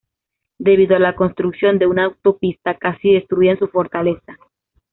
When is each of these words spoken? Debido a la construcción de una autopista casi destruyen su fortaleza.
Debido 0.57 0.95
a 0.95 0.99
la 0.99 1.15
construcción 1.15 1.77
de 1.77 1.85
una 1.85 2.05
autopista 2.05 2.75
casi 2.75 3.13
destruyen 3.13 3.59
su 3.59 3.67
fortaleza. 3.67 4.35